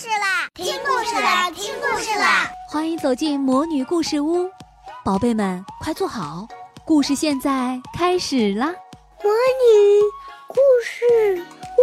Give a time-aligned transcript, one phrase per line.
[0.00, 0.48] 事啦！
[0.54, 1.50] 听故事啦！
[1.50, 2.50] 听故事啦！
[2.70, 4.48] 欢迎走进魔女故事屋，
[5.04, 6.48] 宝贝们快坐好，
[6.86, 8.68] 故事现在开始啦！
[9.22, 10.00] 魔女
[10.48, 11.44] 故事
[11.76, 11.82] 屋，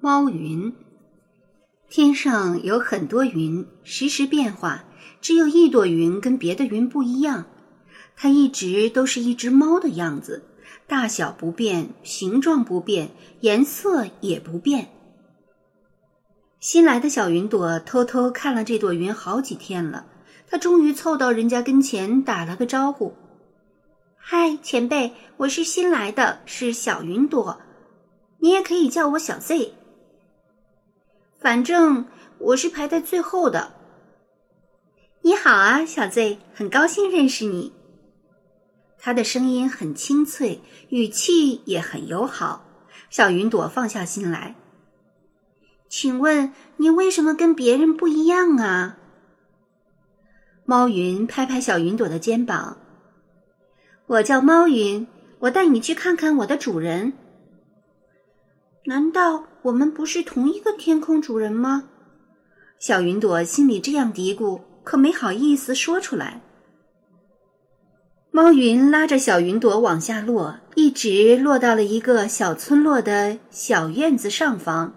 [0.00, 0.74] 猫云。
[1.90, 4.84] 天上有很多云，时时变化，
[5.20, 7.44] 只有一朵云跟别的云不一样，
[8.16, 10.48] 它一直都是一只猫的样子。
[10.92, 14.90] 大小不变，形状不变，颜色也不变。
[16.60, 20.04] 新来的小云朵偷偷看了这朵云好几天了，
[20.46, 23.14] 他终于凑到人家跟前打了个招呼
[24.20, 27.58] ：“嗨，前辈，我是新来的，是小云朵，
[28.40, 29.72] 你也可以叫我小 Z。
[31.40, 32.04] 反正
[32.36, 33.72] 我是排在最后的。
[35.24, 37.72] ”“你好啊，小 Z，很高兴认识你。”
[39.04, 42.64] 他的声音很清脆，语气也很友好。
[43.10, 44.54] 小云朵放下心来，
[45.88, 48.98] 请问你为什么跟别人不一样啊？
[50.64, 52.76] 猫云拍拍小云朵的肩膀
[54.06, 55.08] ：“我叫猫云，
[55.40, 57.12] 我带你去看看我的主人。
[58.84, 61.88] 难道我们不是同一个天空主人吗？”
[62.78, 66.40] 小云朵心里这样嘀咕，可没好意思说出来。
[68.34, 74.94] 猫云拉着小云朵往下落，一直落到了一个小村落的小院子上方。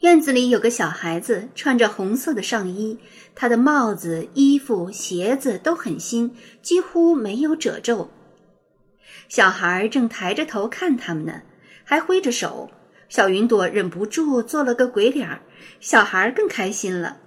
[0.00, 2.98] 院子里有个小孩子，穿着红色的上衣，
[3.34, 8.10] 他的帽子、衣服、鞋子都很新，几乎没有褶皱。
[9.28, 11.42] 小孩正抬着头看他们呢，
[11.84, 12.70] 还挥着手。
[13.10, 15.42] 小云朵忍不住做了个鬼脸儿，
[15.78, 17.18] 小孩更开心了。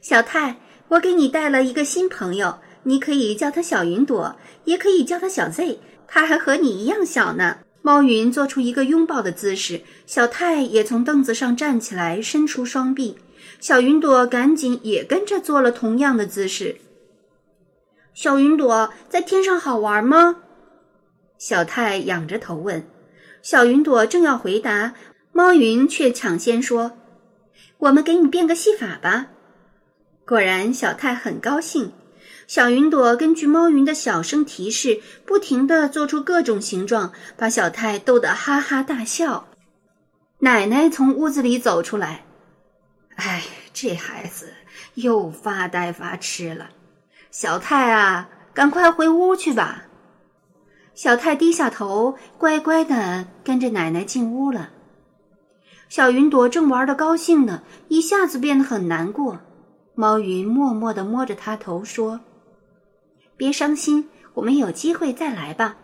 [0.00, 0.56] 小太，
[0.88, 2.60] 我给你带了一个新朋友。
[2.88, 7.58] 你可以叫它小云朵，也可以叫它小 Z，它还和你一样小呢。
[7.82, 13.18] 猫云做出一个拥抱的姿势，小泰也从凳子上站起来，伸出双臂。
[13.60, 16.76] 小云朵赶紧也跟着做了同样的姿势。
[18.14, 20.36] 小云朵在天上好玩吗？
[21.36, 22.88] 小泰仰着头问。
[23.42, 24.94] 小云朵正要回答，
[25.32, 26.92] 猫云却抢先说
[27.78, 29.26] ：“我们给你变个戏法吧。”
[30.26, 31.92] 果然，小泰很高兴。
[32.48, 39.48] 小云朵根据猫云的小声提示，不停地做出各种形状，把小泰逗得哈哈大笑。
[40.38, 42.24] 奶奶从屋子里走出来，
[43.16, 43.42] 哎，
[43.74, 44.48] 这孩子
[44.94, 46.70] 又发呆发痴了。
[47.30, 49.82] 小泰啊，赶快回屋去吧。
[50.94, 54.70] 小泰低下头，乖乖地跟着奶奶进屋了。
[55.90, 59.38] 小云朵正玩得高兴呢，一下子变得很难过。
[59.94, 62.20] 猫云默默地摸着他头说。
[63.38, 65.78] 别伤心，我们有机会再来吧。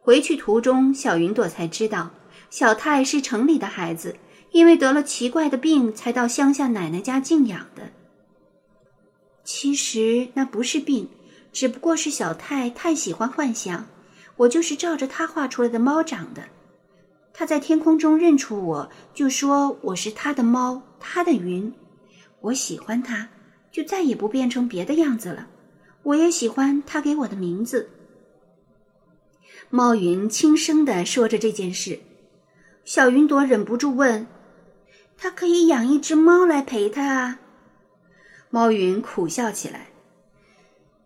[0.00, 2.10] 回去途中，小云朵才知道，
[2.48, 4.16] 小泰是城里的孩子，
[4.52, 7.92] 因为得了奇怪的病，才到乡下奶奶家静养的。
[9.44, 11.08] 其实那不是病，
[11.52, 13.86] 只不过是小泰太喜欢幻想。
[14.36, 16.42] 我就是照着他画出来的猫长的。
[17.34, 21.70] 他在天空中认出我，就说我是他的猫，他的云。
[22.40, 23.28] 我喜欢他，
[23.70, 25.46] 就再也不变成别的样子了。
[26.08, 27.90] 我也喜欢他给我的名字。
[29.68, 32.00] 猫云轻声地说着这件事，
[32.82, 34.26] 小云朵忍不住问
[35.18, 37.40] ：“他可以养一只猫来陪他啊？”
[38.48, 39.88] 猫云苦笑起来：“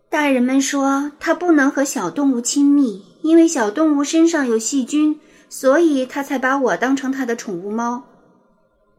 [0.09, 8.05] 大人们说他不能和小动物亲密，因为小动物身上有细菌，所以他才把我当成他的宠物猫。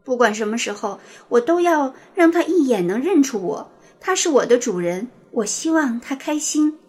[0.03, 0.99] 不管什么时候，
[1.29, 6.79] 我都要让他一眼能认出我，他是我的主人。”我希望他开心。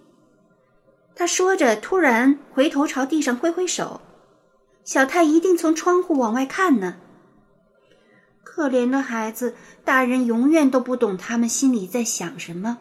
[1.17, 4.01] 他说着，突然回头朝地上挥挥手。
[4.85, 6.95] 小泰一定从窗户往外看呢。
[8.45, 12.79] 可怜的孩子，大人永远都不懂他们心里在想什么。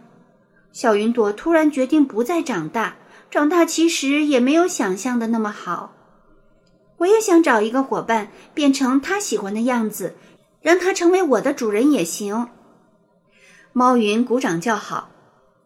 [0.71, 2.97] 小云朵突然决定不再长大，
[3.31, 5.93] 长大其实也没有想象的那么好。
[6.97, 10.13] 我也想找一个伙伴，变成他喜欢的样子，
[10.61, 12.49] 让他成为我的主人也行。
[13.77, 15.09] 猫云鼓掌叫好。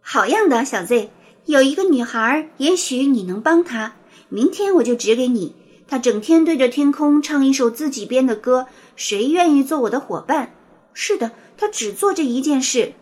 [0.01, 1.11] 好样的，小 Z！
[1.45, 3.94] 有一个女孩，也许你能帮她。
[4.29, 5.56] 明天我就指给你。
[5.88, 8.65] 她整天对着天空唱一首自己编的歌。
[8.95, 10.56] 谁愿意做我的伙伴？
[10.91, 12.94] 是的，她只做这一件事。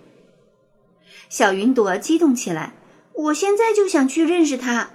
[1.29, 2.73] 小云朵激动起来，
[3.13, 4.89] 我现在就想去认识她。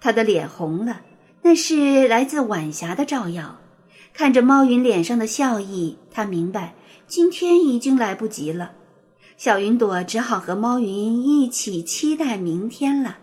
[0.00, 1.02] 她的脸红了，
[1.42, 3.60] 那是来自晚霞的照耀。
[4.12, 6.74] 看着猫云脸上的笑意，她明白
[7.06, 8.72] 今天已经来不及了。
[9.36, 13.18] 小云朵只好和猫云一起期待明天了，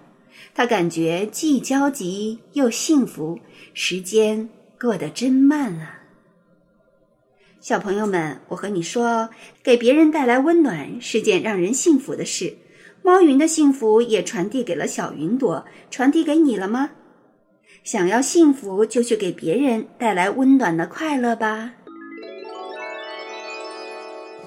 [0.53, 3.39] 他感觉既焦急又幸福，
[3.73, 4.49] 时间
[4.79, 5.99] 过得真慢啊。
[7.61, 9.29] 小朋友们，我和你说，
[9.63, 12.57] 给别人带来温暖是件让人幸福的事。
[13.03, 16.91] 猫云的幸福也传递给了小云朵，传递给你了吗？
[17.83, 21.73] 想要幸福，就去给别人带来温暖的快乐吧。